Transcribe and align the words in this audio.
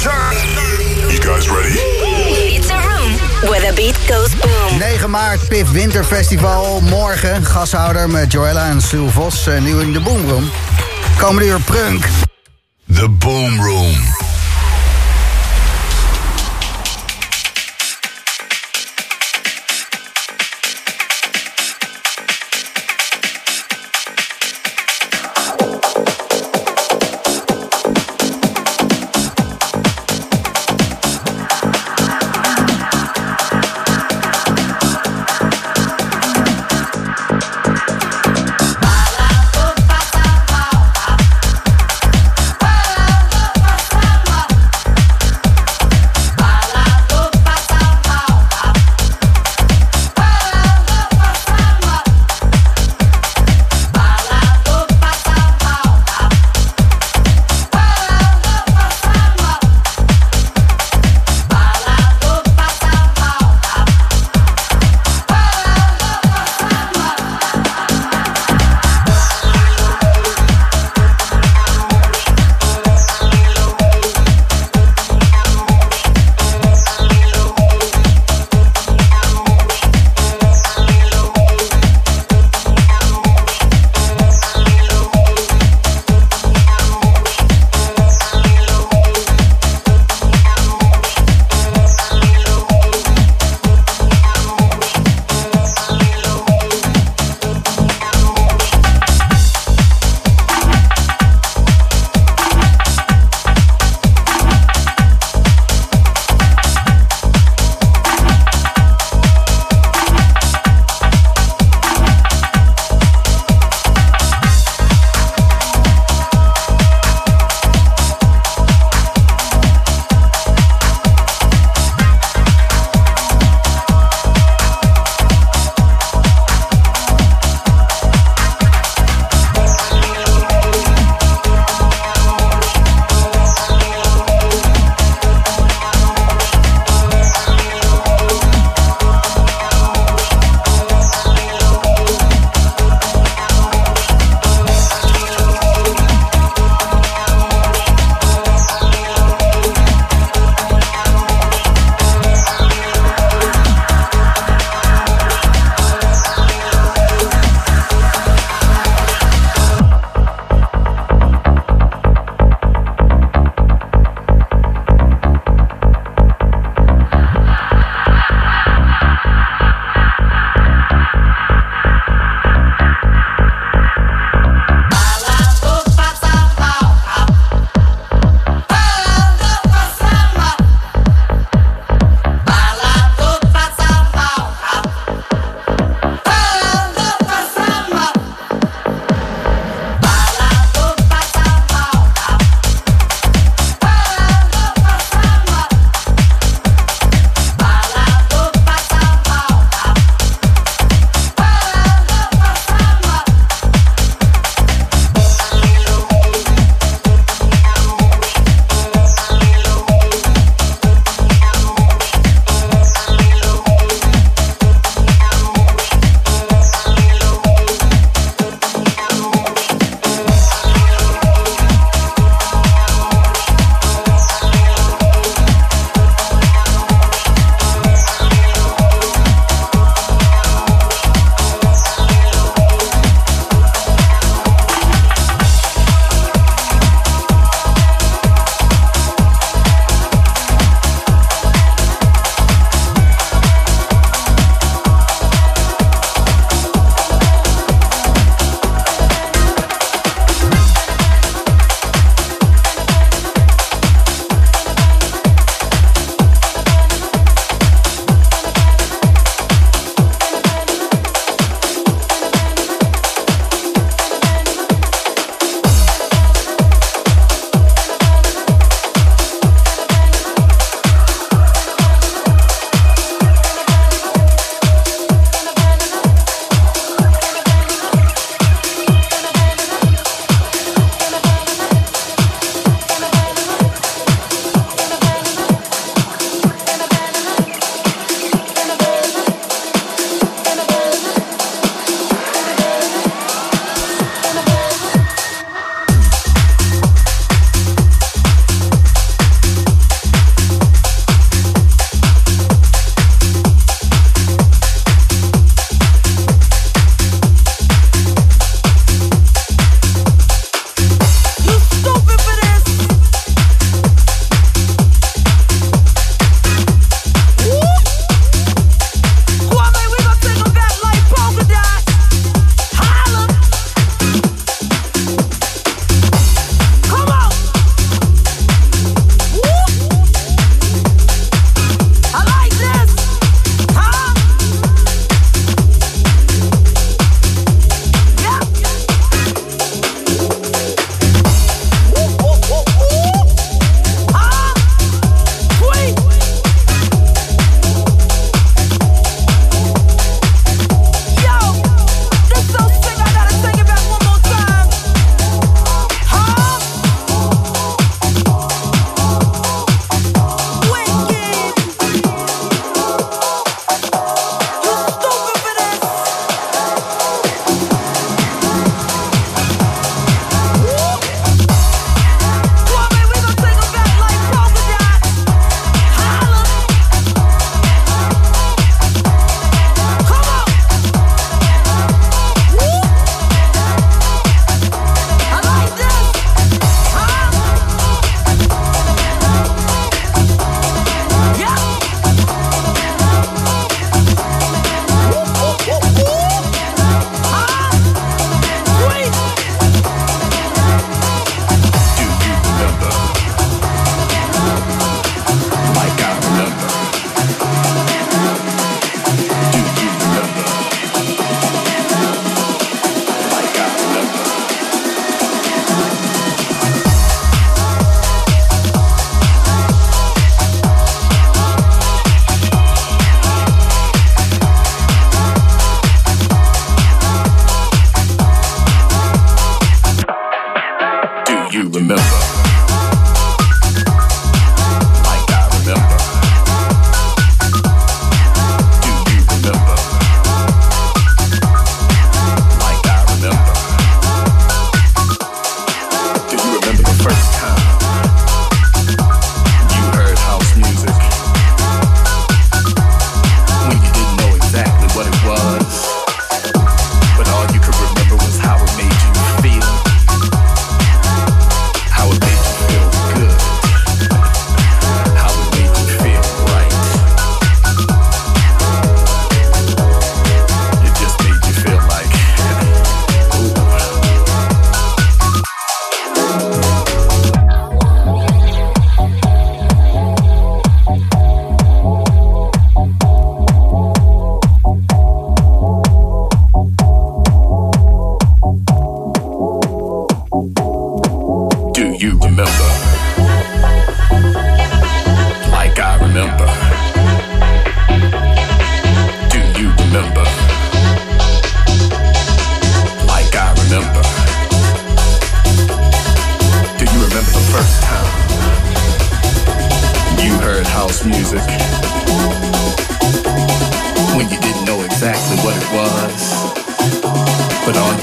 You 0.00 1.18
guys 1.18 1.48
ready? 1.48 1.74
It's 2.54 2.70
a 2.70 2.76
room 2.76 3.12
where 3.50 3.60
the 3.60 3.72
beat 3.74 3.98
goes 4.06 4.32
boom. 4.34 4.78
9 4.78 5.10
maart, 5.10 5.48
PIF 5.48 5.72
Winterfestival. 5.72 6.80
Morgen, 6.80 7.42
gashouder 7.42 8.10
met 8.10 8.32
Joella 8.32 8.68
en 8.68 8.80
Sue 8.80 9.08
Vos. 9.10 9.46
eh, 9.46 9.60
nu 9.60 9.80
in 9.80 9.92
de 9.92 10.00
Boomroom. 10.00 10.50
Komende 11.18 11.48
uur 11.48 11.60
Prunk. 11.60 12.04
The 12.94 13.08
Boom 13.08 13.60
Room. 13.60 13.96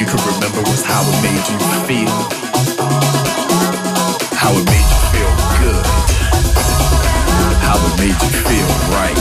you 0.06 0.12
could 0.12 0.26
remember 0.36 0.62
was 0.70 0.84
how 0.84 1.02
it 1.02 1.18
made 1.24 1.46
you 1.50 1.58
feel. 1.90 2.16
How 4.38 4.52
it 4.54 4.66
made 4.70 4.86
you 4.86 5.02
feel 5.14 5.34
good. 5.58 5.86
How 7.66 7.78
it 7.82 7.94
made 7.98 8.20
you 8.22 8.34
feel 8.46 8.70
right. 8.94 9.18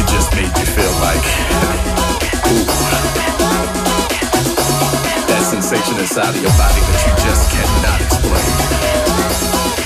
It 0.00 0.06
just 0.08 0.32
made 0.32 0.52
you 0.56 0.66
feel 0.72 0.94
like, 1.04 1.24
ooh. 2.48 2.64
That 5.28 5.42
sensation 5.44 5.98
inside 5.98 6.30
of 6.30 6.40
your 6.40 6.56
body 6.56 6.80
that 6.88 6.98
you 7.04 7.12
just 7.20 7.50
cannot 7.52 8.00
explain. 8.00 8.52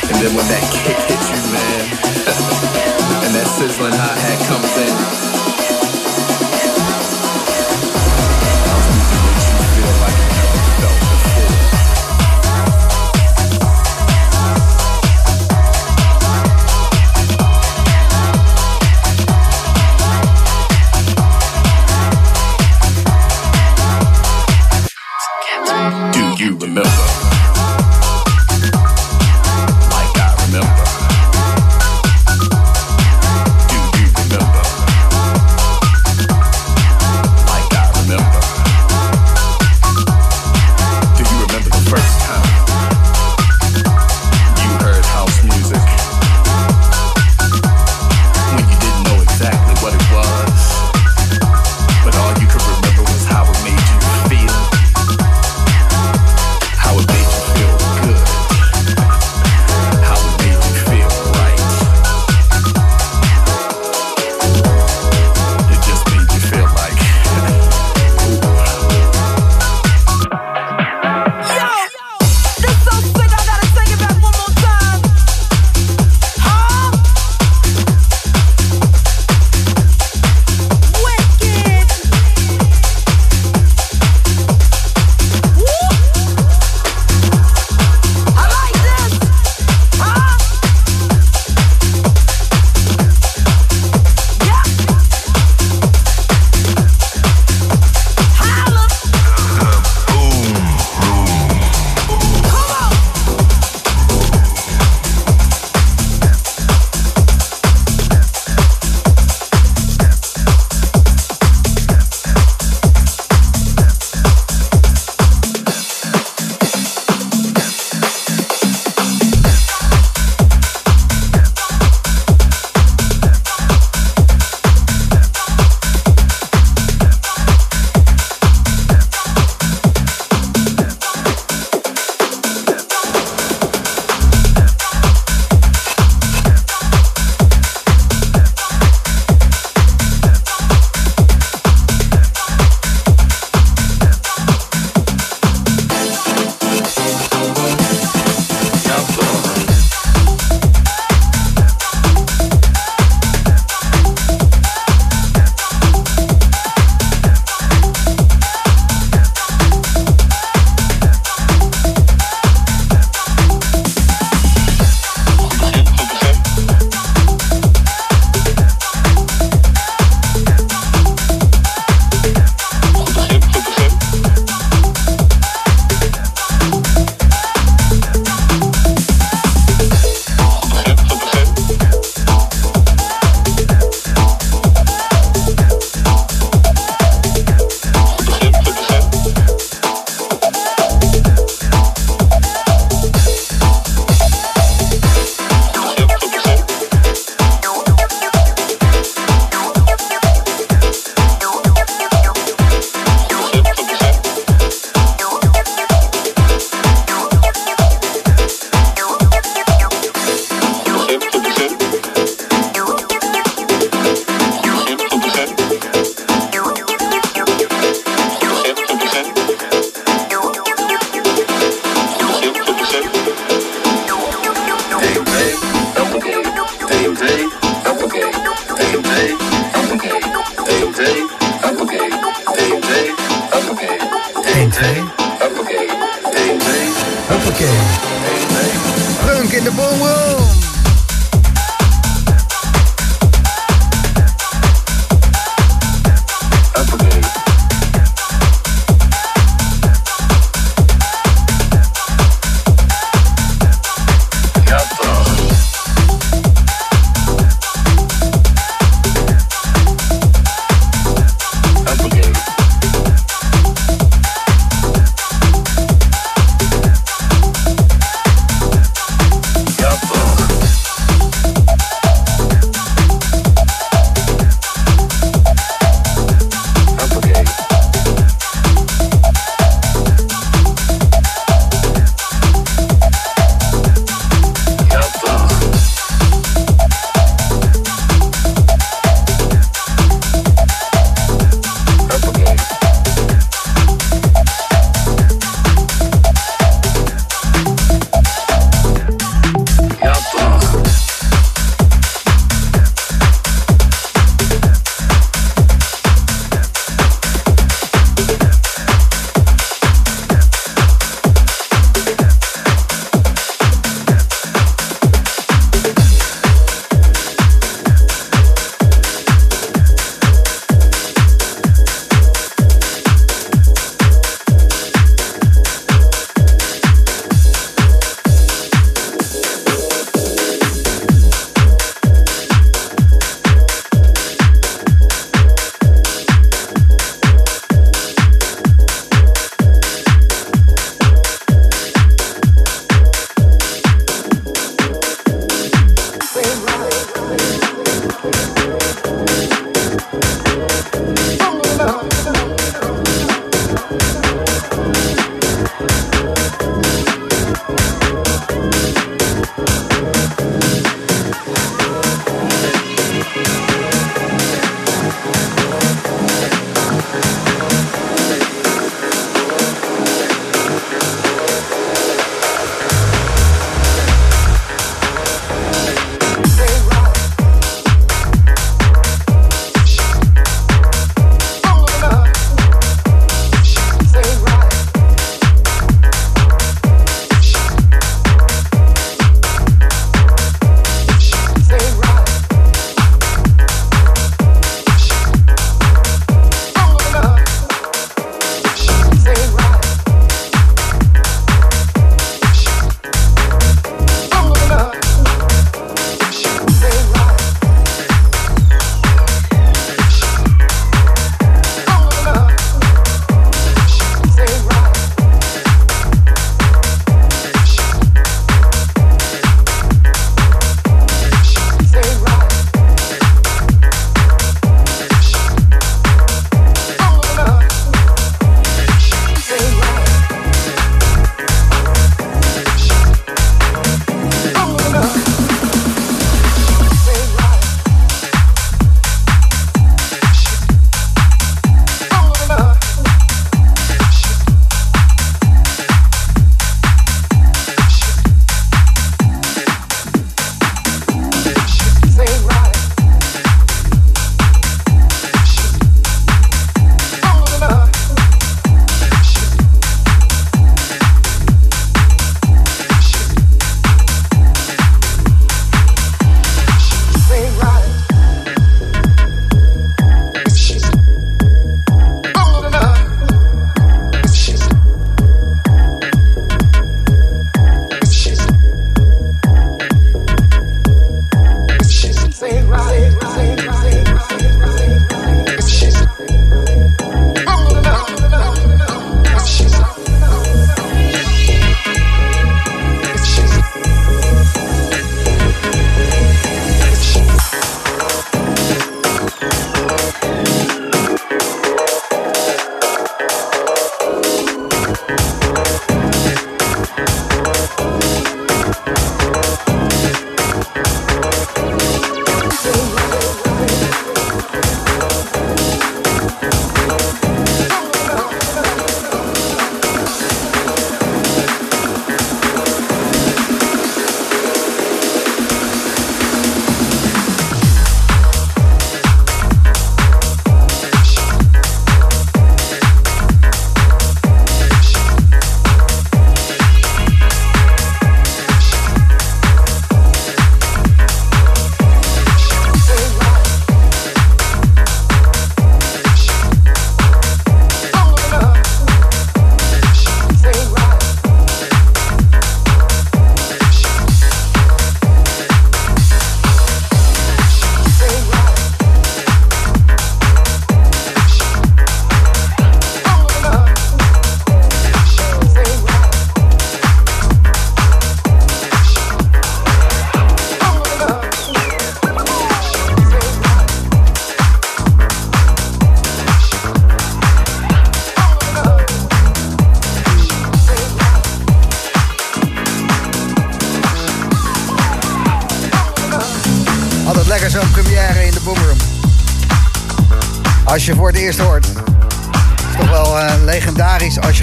And 0.06 0.16
then 0.22 0.32
when 0.36 0.46
that 0.46 0.62
kick 0.70 0.98
hits 1.10 1.26
you, 1.34 1.40
man, 1.50 1.82
and 3.26 3.34
that 3.34 3.46
sizzling 3.58 3.92
hi-hat 3.92 4.38
comes 4.46 4.76
in, 4.78 5.35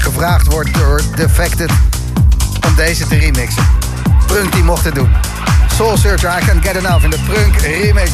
gevraagd 0.04 0.48
wordt 0.48 0.74
door 0.74 1.02
Defected 1.16 1.72
om 2.68 2.76
deze 2.76 3.08
te 3.08 3.16
remixen. 3.16 3.64
Prunk 4.28 4.52
die 4.52 4.64
mocht 4.64 4.86
het 4.86 4.96
doen. 4.96 5.10
Soul 5.76 5.98
Searcher, 5.98 6.38
I 6.42 6.46
Can't 6.46 6.66
Get 6.66 6.76
Enough 6.76 7.04
in 7.04 7.10
de 7.10 7.20
Prunk 7.28 7.56
remix. 7.56 8.12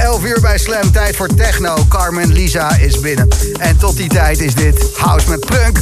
11 0.00 0.24
uur 0.24 0.40
bij 0.40 0.58
Slam, 0.58 0.92
tijd 0.92 1.16
voor 1.16 1.34
techno. 1.34 1.76
Carmen 1.88 2.32
Lisa 2.32 2.76
is 2.76 3.00
binnen. 3.00 3.28
En 3.58 3.76
tot 3.76 3.96
die 3.96 4.08
tijd 4.08 4.40
is 4.40 4.54
dit 4.54 4.90
House 4.96 5.30
met 5.30 5.40
Prunk. 5.40 5.78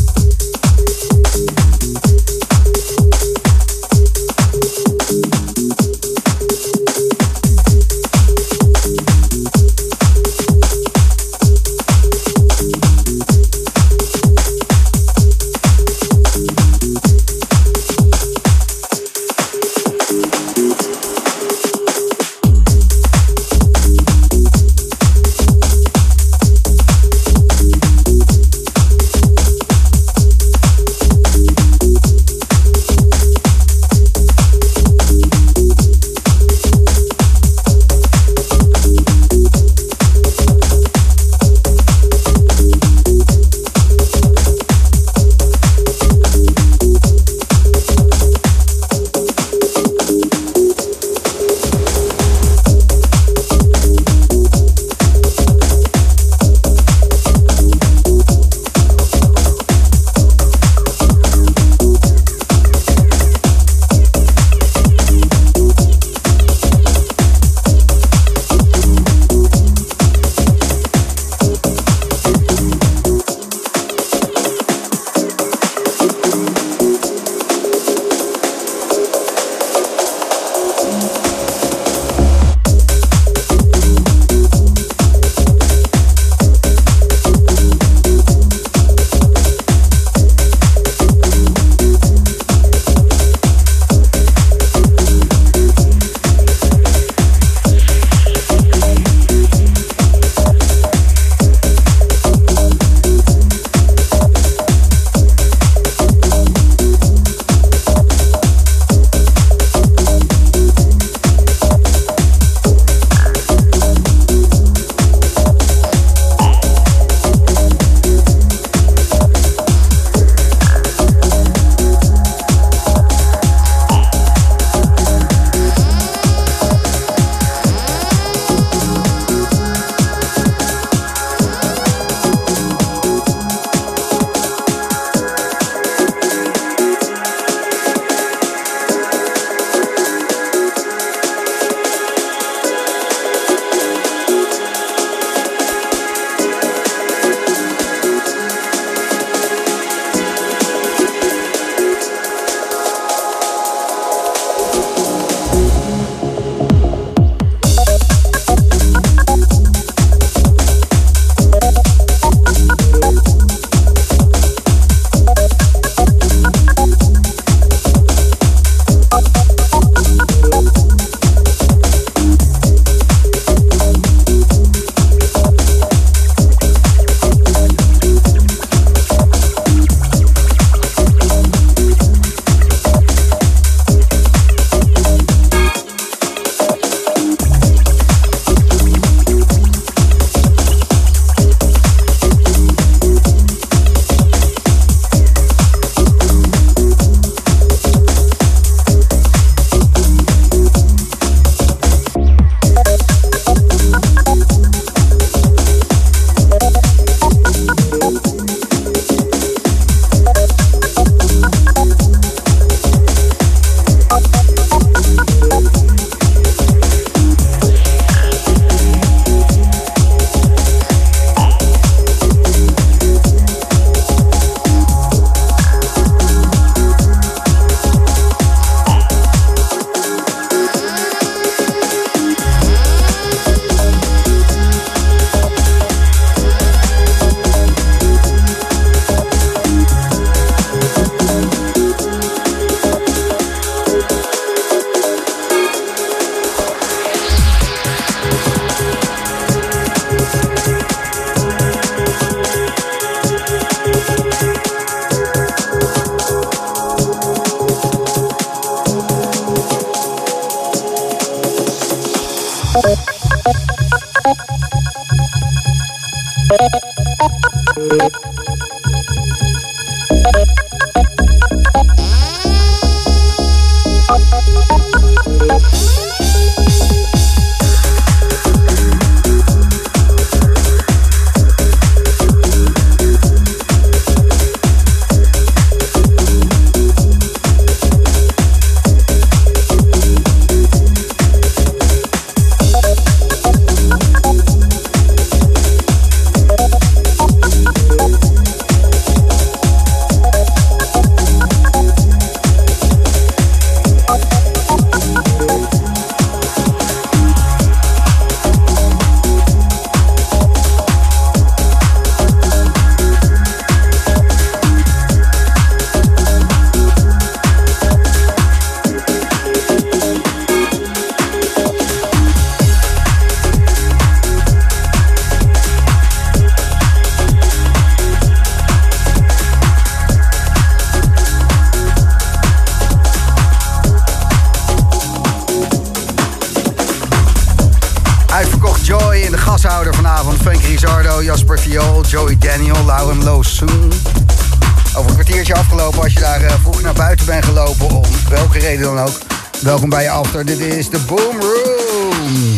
Welkom 349.64 349.88
bij 349.88 350.02
je 350.02 350.10
after. 350.10 350.44
Dit 350.44 350.58
is 350.58 350.90
de 350.90 350.98
Boom 350.98 351.40
Room. 351.40 352.56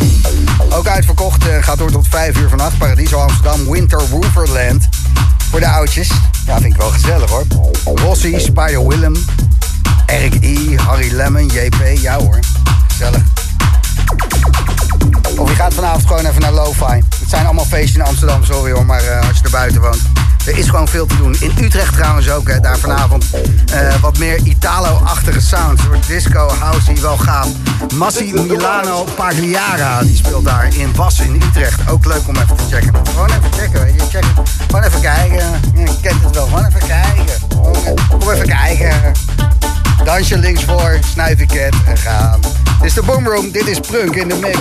Ook 0.72 0.86
uitverkocht. 0.86 1.46
eh, 1.48 1.62
gaat 1.62 1.78
door 1.78 1.90
tot 1.90 2.06
5 2.08 2.38
uur 2.38 2.48
vannacht. 2.48 2.78
Paradiso 2.78 3.18
Amsterdam, 3.18 3.70
Winter 3.70 4.08
Wooferland. 4.08 4.88
Voor 5.50 5.60
de 5.60 5.68
oudjes. 5.68 6.10
Ja, 6.46 6.60
vind 6.60 6.72
ik 6.72 6.80
wel 6.80 6.90
gezellig 6.90 7.30
hoor. 7.30 7.44
Rossi, 7.94 8.40
Spider 8.40 8.86
Willem, 8.86 9.16
Eric 10.06 10.34
E, 10.40 10.76
Harry 10.76 11.12
Lemon, 11.12 11.46
JP. 11.46 11.76
Ja 12.00 12.18
hoor, 12.18 12.38
gezellig. 12.88 13.22
Of 15.38 15.48
je 15.48 15.54
gaat 15.54 15.74
vanavond 15.74 16.06
gewoon 16.06 16.26
even 16.26 16.40
naar 16.40 16.52
Lo-Fi. 16.52 17.02
Het 17.20 17.28
zijn 17.28 17.44
allemaal 17.44 17.64
feestjes 17.64 17.94
in 17.94 18.02
Amsterdam, 18.02 18.44
sorry 18.44 18.72
hoor, 18.72 18.86
maar 18.86 19.02
eh, 19.02 19.28
als 19.28 19.38
je 19.38 19.44
er 19.44 19.50
buiten 19.50 19.80
woont. 19.80 20.02
Er 20.46 20.58
is 20.58 20.68
gewoon 20.68 20.88
veel 20.88 21.06
te 21.06 21.16
doen. 21.16 21.36
In 21.40 21.52
Utrecht 21.60 21.92
trouwens 21.92 22.30
ook, 22.30 22.48
hè, 22.48 22.60
daar 22.60 22.78
vanavond 22.78 23.24
eh, 23.72 23.94
wat 24.00 24.18
meer 24.18 24.40
Italo-achtige 24.42 25.40
sounds. 25.40 25.82
Een 25.82 25.88
soort 25.88 26.06
disco, 26.06 26.48
housey, 26.48 27.00
wel 27.00 27.16
gaaf. 27.16 27.48
Massi 27.94 28.32
Milano 28.32 29.04
Pagliara, 29.14 30.02
die 30.02 30.16
speelt 30.16 30.44
daar 30.44 30.74
in 30.76 30.92
Bas 30.92 31.20
in 31.20 31.42
Utrecht. 31.48 31.90
Ook 31.90 32.04
leuk 32.04 32.28
om 32.28 32.36
even 32.36 32.56
te 32.56 32.62
checken. 32.70 32.92
Gewoon 33.10 33.28
even 33.28 33.52
checken, 33.52 33.94
je. 33.94 34.00
Checken. 34.10 34.44
Gewoon 34.66 34.82
even 34.82 35.00
kijken. 35.00 35.60
Je 35.74 36.00
kent 36.00 36.22
het 36.24 36.34
wel, 36.34 36.46
gewoon 36.46 36.64
even 36.64 36.86
kijken. 36.86 37.24
Kom 38.18 38.30
even 38.30 38.48
kijken. 38.48 39.12
Dansje 40.04 40.38
links 40.38 40.64
voor, 40.64 40.98
snuifiket 41.12 41.74
en 41.86 41.96
gaan. 41.96 42.40
Dit 42.40 42.84
is 42.84 42.94
de 42.94 43.02
Boomroom, 43.02 43.50
dit 43.50 43.66
is 43.66 43.80
Prunk 43.80 44.14
in 44.14 44.28
de 44.28 44.34
mix. 44.34 44.58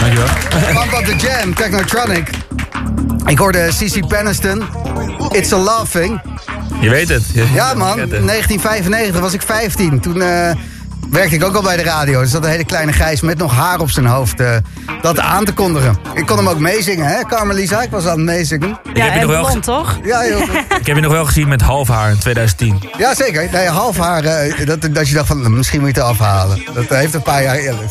Dankjewel. 0.00 0.26
Pump 0.74 0.92
up 0.92 1.04
the 1.04 1.16
jam, 1.26 1.54
Technotronic. 1.54 2.30
Ik 3.26 3.38
hoorde 3.38 3.68
CC 3.78 4.06
Peniston. 4.08 4.62
It's 5.30 5.52
a 5.52 5.56
love 5.56 6.00
thing. 6.00 6.20
Je 6.80 6.90
weet 6.90 7.08
het. 7.08 7.22
Je- 7.32 7.46
Ja 7.54 7.74
man, 7.74 7.96
kent 7.96 8.10
het. 8.10 8.26
1995 8.26 9.20
was 9.20 9.32
ik 9.32 9.42
15. 9.42 10.00
Toen 10.00 10.22
eh, 10.22 10.50
werkte 11.10 11.34
ik 11.34 11.44
ook 11.44 11.54
al 11.54 11.62
bij 11.62 11.76
de 11.76 11.82
radio. 11.82 12.20
Dus 12.20 12.30
dat 12.30 12.44
een 12.44 12.50
hele 12.50 12.64
kleine 12.64 12.92
gijs 12.92 13.20
met 13.20 13.38
nog 13.38 13.54
haar 13.54 13.80
op 13.80 13.90
zijn 13.90 14.06
hoofd 14.06 14.40
eh, 14.40 14.56
dat 15.02 15.18
aan 15.20 15.44
te 15.44 15.52
kondigen. 15.52 15.96
Ik 16.26 16.32
kon 16.32 16.44
hem 16.44 16.54
ook 16.54 16.58
meezingen, 16.60 17.06
hè, 17.06 17.24
Carmelisa? 17.24 17.82
Ik 17.82 17.90
was 17.90 18.04
aan 18.06 18.16
het 18.16 18.26
meezingen. 18.26 18.68
Ik 18.70 18.96
heb 18.96 18.96
Ja, 18.96 19.14
je 19.14 19.20
nog 19.20 19.30
wel 19.30 19.44
blond, 19.46 19.62
toch? 19.62 19.98
Ja, 20.04 20.26
joh. 20.26 20.40
Ik 20.80 20.86
heb 20.86 20.96
je 20.96 21.02
nog 21.02 21.12
wel 21.12 21.24
gezien 21.24 21.48
met 21.48 21.60
half 21.60 21.88
haar 21.88 22.10
in 22.10 22.18
2010. 22.18 22.82
ja 22.98 23.14
zeker. 23.14 23.48
Nee, 23.52 23.66
half 23.68 23.96
haar, 23.98 24.24
eh, 24.24 24.66
dat, 24.66 24.88
dat 24.90 25.08
je 25.08 25.14
dacht 25.14 25.26
van, 25.26 25.56
misschien 25.56 25.80
moet 25.80 25.94
je 25.94 26.00
het 26.00 26.10
afhalen. 26.10 26.62
Dat 26.74 26.88
heeft 26.88 27.14
een 27.14 27.22
paar 27.22 27.42
jaar 27.42 27.54
eerder. 27.56 27.84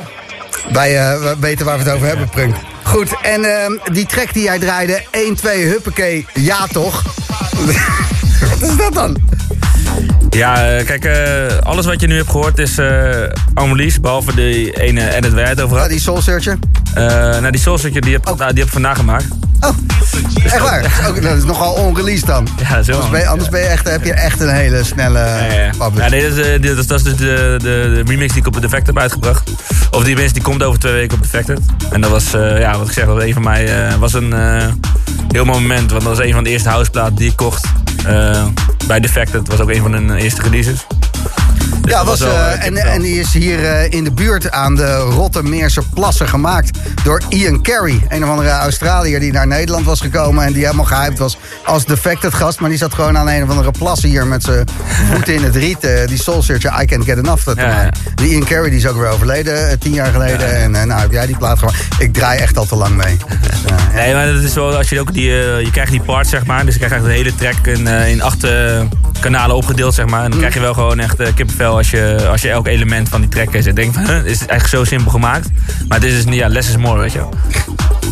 Wij 0.72 0.98
eh, 0.98 1.18
we 1.20 1.34
weten 1.40 1.66
waar 1.66 1.78
we 1.78 1.84
het 1.84 1.92
over 1.92 2.06
hebben, 2.06 2.28
Prunk. 2.28 2.56
Goed, 2.82 3.20
en 3.22 3.44
ehm, 3.60 3.72
die 3.92 4.06
track 4.06 4.32
die 4.32 4.42
jij 4.42 4.58
draaide, 4.58 5.02
1, 5.10 5.34
2, 5.34 5.64
huppakee, 5.66 6.26
ja 6.34 6.66
toch? 6.66 7.02
Wat 8.50 8.70
is 8.70 8.76
dat 8.76 8.92
dan? 8.94 9.16
Ja, 10.30 10.76
eh, 10.76 10.86
kijk, 10.86 11.04
eh, 11.04 11.58
alles 11.62 11.86
wat 11.86 12.00
je 12.00 12.06
nu 12.06 12.16
hebt 12.16 12.30
gehoord 12.30 12.58
is 12.58 12.78
eh 12.78 13.22
Annelies, 13.54 14.00
behalve 14.00 14.34
die 14.34 14.80
ene 14.80 15.14
edit 15.14 15.32
waar 15.32 15.48
het 15.48 15.60
over 15.60 15.78
had. 15.78 15.88
die 15.88 16.00
Soul 16.00 16.20
Searcher? 16.22 16.58
Eh 16.96 17.02
nou, 17.40 17.50
die 17.50 17.60
Soulstukje, 17.60 18.00
die 18.00 18.12
heb, 18.12 18.24
nou, 18.24 18.36
die 18.38 18.46
heb 18.46 18.66
ik 18.66 18.72
vandaag 18.72 18.96
gemaakt. 18.96 19.26
Oh, 19.60 19.68
echt 20.44 20.58
waar? 20.58 20.82
Dat 20.82 20.90
is, 21.00 21.06
ook, 21.08 21.22
dat 21.22 21.36
is 21.36 21.44
nogal 21.44 21.72
onreleased 21.72 22.26
dan. 22.26 22.48
Ja, 22.62 22.68
dat 22.70 22.78
is 22.80 22.86
heel 22.86 22.94
Anders 22.96 23.10
ben 23.10 23.20
je, 23.20 23.26
anders 23.28 23.48
ben 23.48 23.60
je 23.60 23.66
echt, 23.66 23.88
heb 23.90 24.04
je 24.04 24.12
echt 24.12 24.40
een 24.40 24.48
hele 24.54 24.84
snelle 24.84 25.18
Ja, 25.18 25.52
ja, 25.52 25.70
dat, 25.94 26.12
is, 26.12 26.36
eh, 26.36 26.44
dit- 26.44 26.62
dat 26.62 26.78
is- 26.78 26.86
dat 26.86 26.98
is 26.98 27.04
dus 27.04 27.16
de, 27.16 27.54
de, 27.58 27.58
de 27.94 28.02
remix 28.06 28.32
die 28.32 28.40
ik 28.40 28.46
op 28.46 28.60
Defected 28.60 28.86
heb 28.86 28.98
uitgebracht. 28.98 29.50
Of 29.90 30.04
die 30.04 30.14
minst, 30.16 30.34
die 30.34 30.42
komt 30.42 30.62
over 30.62 30.78
twee 30.80 30.92
weken 30.92 31.16
op 31.16 31.22
Defected. 31.22 31.60
En 31.90 32.00
dat 32.00 32.10
was, 32.10 32.34
eh, 32.34 32.58
ja, 32.60 32.78
wat 32.78 32.86
ik 32.86 32.92
zeg, 32.92 33.04
dat 33.06 33.20
een 33.22 33.32
van 33.32 33.42
mij, 33.42 33.88
was 33.98 34.12
een 34.12 34.32
heel 35.28 35.44
mooi 35.44 35.60
moment. 35.60 35.90
Want 35.90 36.04
dat 36.04 36.16
was 36.16 36.26
een 36.26 36.32
van 36.32 36.44
de 36.44 36.50
eerste 36.50 36.68
houseplaten 36.68 37.14
die 37.14 37.28
ik 37.30 37.36
kocht 37.36 37.66
bij 38.86 39.00
Defected. 39.00 39.32
Dat 39.46 39.48
was 39.48 39.60
ook 39.60 39.70
een 39.70 39.82
van 39.82 39.92
hun 39.92 40.14
eerste 40.14 40.42
releases. 40.42 40.86
Dus 41.86 41.94
Ja, 41.94 42.04
dat 42.04 42.18
was, 42.18 42.20
eh, 42.20 42.52
eh, 42.52 42.64
en, 42.64 42.76
en 42.76 43.00
die 43.00 43.20
is 43.20 43.32
hier 43.32 43.64
eh, 43.64 43.90
in 43.90 44.04
de 44.04 44.12
buurt 44.12 44.50
aan 44.50 44.74
de 44.74 44.96
Rottermeerse 44.96 45.82
plassen 45.94 46.28
gemaakt 46.28 46.78
door 47.04 47.20
Ian 47.28 47.62
Carey. 47.62 48.06
Een 48.08 48.24
of 48.24 48.30
andere 48.30 48.50
Australiër 48.50 49.20
die 49.20 49.32
naar 49.32 49.46
Nederland 49.46 49.84
was 49.84 50.00
gekomen 50.00 50.44
en 50.44 50.52
die 50.52 50.64
helemaal 50.64 50.84
gehyped 50.84 51.18
was 51.18 51.36
als 51.64 51.84
defected 51.84 52.34
gast. 52.34 52.60
Maar 52.60 52.68
die 52.68 52.78
zat 52.78 52.94
gewoon 52.94 53.18
aan 53.18 53.28
een 53.28 53.42
of 53.42 53.50
andere 53.50 53.70
plassen 53.70 54.08
hier 54.08 54.26
met 54.26 54.42
zijn 54.42 54.68
voeten 55.12 55.34
in 55.34 55.42
het 55.42 55.56
riet. 55.56 55.88
die 56.06 56.22
Soul 56.22 56.42
Searcher, 56.42 56.82
I 56.82 56.84
Can't 56.84 57.04
Get 57.04 57.18
Enough. 57.18 57.42
te 57.42 57.54
Ja. 57.56 57.90
Die 58.14 58.30
Ian 58.30 58.44
Carey 58.44 58.70
die 58.70 58.78
is 58.78 58.86
ook 58.86 58.96
weer 58.96 59.08
overleden, 59.08 59.78
tien 59.78 59.92
jaar 59.92 60.12
geleden. 60.12 60.54
En 60.54 60.70
nou 60.70 61.00
heb 61.00 61.12
jij 61.12 61.26
die 61.26 61.36
plaat 61.36 61.58
gewoon. 61.58 61.74
Ik 61.98 62.12
draai 62.12 62.38
echt 62.38 62.58
al 62.58 62.66
te 62.66 62.76
lang 62.76 62.96
mee. 62.96 63.16
Dus. 63.46 63.72
Nee, 63.94 64.14
maar 64.14 64.32
dat 64.32 64.42
is 64.42 64.54
wel, 64.54 64.76
als 64.76 64.88
je 64.88 65.00
ook 65.00 65.12
die, 65.12 65.30
je 65.30 65.68
krijgt 65.72 65.90
die 65.90 66.00
part, 66.00 66.26
zeg 66.26 66.46
maar. 66.46 66.64
Dus 66.64 66.72
je 66.74 66.78
krijgt 66.78 66.96
echt 66.96 67.04
de 67.04 67.12
hele 67.12 67.34
track 67.34 67.66
in, 67.66 67.86
in 67.86 68.22
acht 68.22 68.44
kanalen 69.20 69.56
opgedeeld, 69.56 69.94
zeg 69.94 70.06
maar. 70.06 70.24
En 70.24 70.30
dan 70.30 70.38
krijg 70.38 70.54
je 70.54 70.60
wel 70.60 70.74
gewoon 70.74 70.98
echt 70.98 71.20
eh, 71.20 71.34
kippenvel 71.76 71.78
als 71.78 71.90
je, 71.90 72.28
als 72.30 72.42
je 72.42 72.50
elk 72.50 72.66
element 72.66 73.08
van 73.08 73.20
die 73.20 73.30
track. 73.30 73.54
En 73.54 73.62
denkt 73.72 73.94
van, 73.94 74.04
huh, 74.06 74.24
is 74.24 74.40
het 74.40 74.48
eigenlijk 74.48 74.68
zo 74.68 74.84
simpel 74.84 75.10
gemaakt? 75.10 75.48
Maar 75.88 76.00
dit 76.00 76.12
is, 76.12 76.24
niet- 76.24 76.34
ja, 76.34 76.48
less 76.48 76.68
is 76.68 76.76
more, 76.76 77.00
weet 77.00 77.12
je 77.12 77.18
wel. 77.18 77.34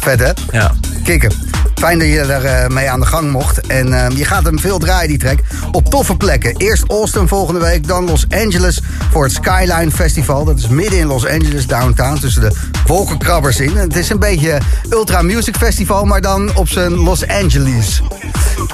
Vet 0.00 0.18
hè? 0.20 0.58
Ja. 0.58 0.72
Kikken. 1.04 1.32
Fijn 1.74 1.98
dat 1.98 2.08
je 2.08 2.20
er 2.20 2.44
eh, 2.44 2.68
mee 2.68 2.90
aan 2.90 3.00
de 3.00 3.06
gang 3.06 3.30
mocht. 3.30 3.66
En 3.66 3.92
eh, 4.06 4.16
je 4.16 4.24
gaat 4.24 4.44
hem 4.44 4.58
veel 4.58 4.78
draaien, 4.78 5.08
die 5.08 5.18
track. 5.18 5.38
Op 5.72 5.88
toffe 5.90 6.16
plekken. 6.16 6.56
Eerst 6.56 6.84
Austin 6.88 7.28
volgende 7.28 7.60
week, 7.60 7.86
dan 7.86 8.04
Los 8.04 8.26
Angeles 8.30 8.80
voor 9.10 9.24
het 9.24 9.32
Skyline 9.32 9.90
Festival. 9.90 10.44
Dat 10.44 10.58
is 10.58 10.68
midden 10.68 10.98
in 10.98 11.06
Los 11.06 11.26
Angeles, 11.26 11.66
downtown, 11.66 12.18
tussen 12.20 12.40
de 12.42 12.52
wolkenkrabbers 12.86 13.60
in. 13.60 13.76
Het 13.76 13.96
is 13.96 14.10
een 14.10 14.18
beetje 14.18 14.58
Ultra 14.90 15.22
Music 15.22 15.56
Festival, 15.56 16.04
maar 16.04 16.20
dan 16.20 16.50
op 16.54 16.68
zijn 16.68 16.92
Los 16.94 17.26
Angeles. 17.28 18.02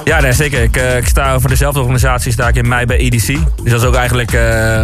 Ja, 0.03 0.19
nee, 0.21 0.33
zeker. 0.33 0.61
Ik, 0.63 0.77
eh, 0.77 0.97
ik 0.97 1.07
sta 1.07 1.39
voor 1.39 1.49
dezelfde 1.49 1.79
organisatie 1.79 2.31
sta 2.31 2.47
ik 2.47 2.55
in 2.55 2.67
mei 2.67 2.85
bij 2.85 2.97
EDC. 2.97 3.27
Dus 3.63 3.71
dat 3.71 3.81
is 3.81 3.87
ook 3.87 3.95
eigenlijk... 3.95 4.33
eh, 4.33 4.83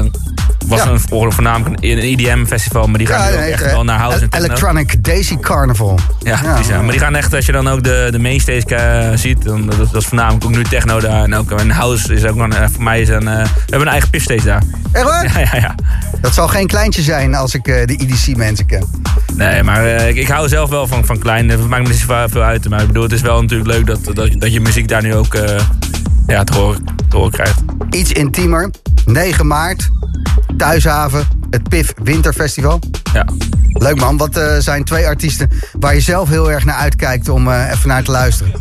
was 0.67 0.83
Ja. 0.83 0.89
een, 0.89 0.99
voor- 0.99 1.33
voornamelijk 1.33 1.83
een 1.83 1.97
EDM-festival, 1.99 2.87
maar 2.87 2.97
die 2.97 3.07
gaan 3.07 3.31
nu 3.31 3.37
ook 3.37 3.43
echt 3.43 3.63
wel 3.63 3.83
naar 3.83 3.99
house 3.99 4.19
en 4.19 4.29
techno. 4.29 4.45
Electronic 4.45 5.03
Daisy 5.03 5.37
Carnival. 5.39 5.99
Ja, 6.19 6.39
precies, 6.41 6.67
ja. 6.67 6.81
maar 6.81 6.91
die 6.91 6.99
gaan 6.99 7.15
echt, 7.15 7.33
als 7.33 7.45
je 7.45 7.51
dan 7.51 7.67
ook 7.69 7.83
de, 7.83 8.06
de 8.11 8.19
mainstage 8.19 8.75
eh, 8.75 9.17
ziet, 9.17 9.43
dan, 9.43 9.65
dat, 9.65 9.77
dat 9.91 10.01
is 10.01 10.07
voornamelijk 10.07 10.45
ook 10.45 10.51
nu 10.51 10.63
techno 10.63 10.99
daar. 10.99 11.23
En 11.23 11.35
ook 11.35 11.51
een 11.51 11.71
house 11.71 12.13
is 12.13 12.25
ook 12.25 12.35
nog, 12.35 12.47
een- 12.55 12.69
voor 12.71 12.83
mij 12.83 13.01
is 13.01 13.09
een, 13.09 13.27
eh, 13.27 13.43
we 13.43 13.49
hebben 13.59 13.81
een 13.81 13.87
eigen 13.87 14.09
pifstage 14.09 14.43
daar. 14.45 14.63
Echt 14.91 15.03
waar? 15.05 15.23
Ja, 15.33 15.39
ja, 15.39 15.55
ja. 15.59 15.75
Dat 16.21 16.33
zal 16.33 16.47
geen 16.47 16.67
kleintje 16.67 17.01
zijn 17.01 17.35
als 17.35 17.53
ik 17.53 17.67
eh, 17.67 17.85
de 17.85 17.93
EDC-mensen 17.95 18.65
ken. 18.65 18.85
Nee, 19.35 19.63
maar 19.63 19.85
eh, 19.85 20.07
ik, 20.09 20.15
ik 20.15 20.27
hou 20.27 20.47
zelf 20.47 20.69
wel 20.69 20.87
van, 20.87 21.05
van 21.05 21.17
klein. 21.19 21.49
Het 21.49 21.67
maakt 21.67 21.83
me 21.83 21.89
niet 21.89 21.97
zo 21.97 22.25
veel 22.29 22.41
uit. 22.43 22.69
Maar 22.69 22.81
ik 22.81 22.87
bedoel, 22.87 23.03
het 23.03 23.11
is 23.11 23.21
wel 23.21 23.41
natuurlijk 23.41 23.69
leuk 23.69 23.85
dat, 23.85 24.15
dat, 24.15 24.29
dat 24.39 24.53
je 24.53 24.59
muziek 24.59 24.87
daar 24.87 25.01
nu 25.01 25.15
ook 25.15 25.33
eh, 25.33 25.59
ja, 26.27 26.43
te, 26.43 26.53
horen, 26.57 26.83
te 27.09 27.15
horen 27.15 27.31
krijgt. 27.31 27.59
Iets 27.89 28.11
intiemer. 28.11 28.69
9 29.05 29.47
maart, 29.47 29.89
Thuishaven, 30.57 31.27
het 31.49 31.69
PIF 31.69 31.93
Winterfestival. 32.03 32.79
Ja. 33.13 33.25
Leuk 33.71 33.99
man, 33.99 34.17
wat 34.17 34.37
eh, 34.37 34.57
zijn 34.57 34.83
twee 34.83 35.05
artiesten 35.05 35.49
waar 35.79 35.93
je 35.93 35.99
zelf 36.01 36.29
heel 36.29 36.51
erg 36.51 36.65
naar 36.65 36.75
uitkijkt 36.75 37.29
om 37.29 37.47
eh, 37.47 37.71
even 37.71 37.87
naar 37.87 38.03
te 38.03 38.11
luisteren? 38.11 38.51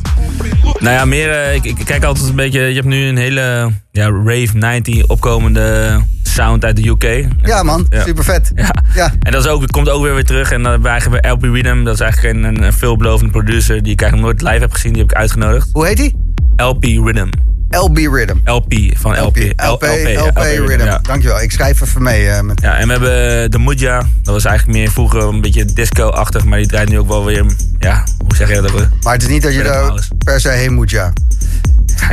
Nou 0.78 0.94
ja, 0.94 1.04
meer, 1.04 1.30
eh, 1.30 1.54
ik, 1.54 1.64
ik 1.64 1.76
kijk 1.84 2.04
altijd 2.04 2.28
een 2.28 2.34
beetje. 2.34 2.60
Je 2.60 2.74
hebt 2.74 2.86
nu 2.86 3.08
een 3.08 3.16
hele 3.16 3.70
ja, 3.90 4.10
Rave 4.10 4.48
90 4.52 5.06
opkomende 5.06 5.98
sound 6.22 6.64
uit 6.64 6.76
de 6.76 6.88
UK. 6.88 7.28
Ja 7.42 7.62
man, 7.62 7.86
Ja. 7.88 8.02
super 8.04 8.24
vet. 8.24 8.52
Ja. 8.54 8.74
Ja. 8.94 9.12
En 9.20 9.32
dat 9.32 9.44
is 9.44 9.50
ook, 9.50 9.66
komt 9.66 9.88
ook 9.88 10.02
weer 10.02 10.14
weer 10.14 10.24
terug. 10.24 10.50
En 10.50 10.62
dan 10.62 10.84
hebben 10.84 11.30
LP 11.30 11.42
Rhythm. 11.42 11.84
Dat 11.84 11.94
is 11.94 12.00
eigenlijk 12.00 12.34
een, 12.34 12.62
een 12.64 12.72
veelbelovende 12.72 13.32
producer 13.32 13.82
die 13.82 13.92
ik 13.92 14.00
eigenlijk 14.00 14.32
nooit 14.32 14.50
live 14.52 14.62
heb 14.64 14.72
gezien. 14.72 14.92
Die 14.92 15.02
heb 15.02 15.10
ik 15.10 15.16
uitgenodigd. 15.16 15.68
Hoe 15.72 15.86
heet 15.86 15.96
die? 15.96 16.16
LP 16.56 16.84
Rhythm. 16.84 17.28
LB 17.70 17.96
Rhythm. 17.96 18.36
LP 18.44 18.74
van 18.96 19.20
LP. 19.20 19.36
LP, 19.56 19.82
LP, 20.16 20.38
Rhythm. 20.66 20.98
Dankjewel, 21.02 21.40
ik 21.40 21.52
schrijf 21.52 21.80
even 21.80 22.02
mee. 22.02 22.28
eh, 22.28 22.40
met... 22.40 22.60
Ja, 22.60 22.76
en 22.78 22.86
we 22.86 22.92
hebben 22.92 23.50
de 23.50 23.58
Mudja. 23.58 23.98
Dat 24.22 24.34
was 24.34 24.44
eigenlijk 24.44 24.78
meer 24.78 24.90
vroeger 24.90 25.22
een 25.22 25.40
beetje 25.40 25.64
disco-achtig. 25.64 26.44
Maar 26.44 26.58
die 26.58 26.66
draait 26.66 26.88
nu 26.88 26.98
ook 26.98 27.08
wel 27.08 27.24
weer, 27.24 27.44
ja, 27.78 28.04
hoe 28.18 28.36
zeg 28.36 28.48
je 28.48 28.60
dat? 28.60 28.88
Maar 29.02 29.12
het 29.12 29.22
is 29.22 29.28
niet 29.28 29.42
dat 29.42 29.52
je 29.54 29.62
er 29.62 29.74
House. 29.74 30.08
per 30.24 30.40
se 30.40 30.48
heen 30.48 30.74
moet, 30.74 30.90
ja. 30.90 31.12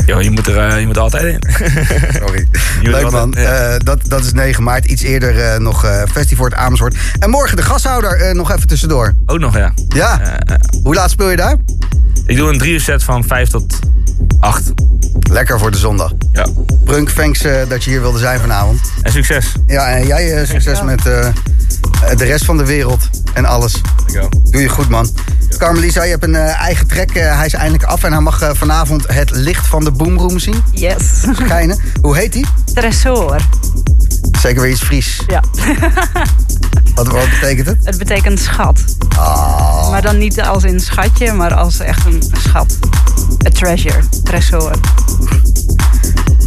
Ja, 0.06 0.20
je 0.20 0.32
moet 0.32 0.48
er, 0.48 0.58
eh, 0.70 0.80
je 0.80 0.86
moet 0.86 0.98
altijd 0.98 1.24
in. 1.24 1.40
Sorry. 2.22 2.48
Leuk 2.82 3.12
man. 3.12 3.34
Eh, 3.34 3.74
dat, 3.78 4.00
dat 4.08 4.24
is 4.24 4.34
9 4.34 4.64
maart. 4.64 4.86
Iets 4.86 5.02
eerder 5.02 5.40
eh, 5.40 5.60
nog 5.60 5.86
eh 5.86 6.02
Festival 6.12 6.52
Amersfoort. 6.52 6.96
En 7.20 7.30
morgen 7.30 7.58
de 7.58 7.64
gashouder 7.64 8.12
eh, 8.22 8.34
nog 8.36 8.52
even 8.52 8.68
tussendoor. 8.68 9.14
ook 9.26 9.40
nog, 9.40 9.58
ja. 9.58 9.74
Ja. 9.88 10.22
Eh, 10.22 10.56
eh, 10.56 10.60
Hoe 10.84 10.96
laat 10.96 11.10
speel 11.12 11.30
je 11.30 11.36
daar? 11.36 11.56
ik 12.26 12.38
doe 12.38 12.50
een 12.52 12.58
drie 12.58 12.80
set 12.80 13.04
van 13.04 13.24
5 13.24 13.50
tot 13.50 13.80
8. 14.40 14.72
Lekker 15.30 15.43
voor 15.48 15.72
de 15.72 15.78
zondag. 15.78 16.12
Ja. 16.34 16.48
Brunk, 16.84 17.10
thanks 17.10 17.44
eh, 17.44 17.56
dat 17.70 17.84
je 17.84 17.90
hier 17.90 18.02
wilde 18.02 18.20
zijn 18.20 18.40
vanavond. 18.40 18.80
En 19.02 19.12
succes. 19.12 19.52
Ja, 19.68 19.88
en 19.90 20.08
jij 20.08 20.34
eh, 20.42 20.48
succes 20.48 20.82
met 20.82 21.06
eh, 21.06 21.28
de 22.18 22.24
rest 22.26 22.46
van 22.46 22.58
de 22.58 22.66
wereld 22.66 23.10
en 23.34 23.46
alles. 23.46 23.82
Dankjewel. 23.96 24.30
Doe 24.50 24.62
je 24.62 24.70
goed, 24.70 24.90
man. 24.90 25.10
Carmelisa, 25.58 26.04
je 26.04 26.10
hebt 26.12 26.24
een 26.24 26.36
eigen 26.36 26.88
track. 26.88 27.10
eh, 27.10 27.36
hij 27.38 27.46
is 27.46 27.54
eindelijk 27.54 27.84
af 27.84 28.04
en 28.04 28.12
hij 28.12 28.22
mag 28.22 28.52
vanavond 28.54 29.08
het 29.08 29.32
licht 29.32 29.68
van 29.68 29.84
de 29.84 29.92
boomroom 29.92 30.40
zien. 30.40 30.64
Yes. 30.72 31.04
Schijnen. 31.44 31.78
Hoe 32.02 32.16
heet 32.18 32.34
die? 32.34 32.46
Tresor. 32.74 33.42
Zeker 34.42 34.62
weer 34.62 34.72
iets 34.72 34.82
Fries. 34.84 35.22
Ja. 35.28 35.44
Wat, 36.96 37.08
wat 37.08 37.30
betekent 37.30 37.68
het? 37.68 37.78
Het 37.84 37.98
betekent 37.98 38.40
schat. 38.40 38.80
Ah. 39.18 39.90
Maar 39.90 40.02
dan 40.02 40.18
niet 40.18 40.42
als 40.42 40.64
in 40.64 40.80
schatje, 40.80 41.32
maar 41.34 41.54
als 41.54 41.80
echt 41.80 42.06
een 42.06 42.24
schat. 42.38 42.78
A 43.48 43.50
treasure. 43.50 44.00
Tresor. 44.24 44.72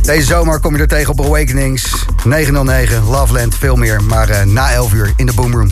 Deze 0.02 0.26
zomer 0.26 0.60
kom 0.60 0.74
je 0.74 0.80
er 0.80 0.88
tegen 0.88 1.12
op 1.12 1.20
Awakenings 1.20 2.06
909, 2.24 3.04
Loveland, 3.04 3.54
veel 3.54 3.76
meer. 3.76 4.02
Maar 4.02 4.28
eh, 4.28 4.44
na 4.44 4.72
11 4.72 4.92
uur 4.92 5.12
in 5.16 5.26
de 5.26 5.32
boomroom. 5.32 5.70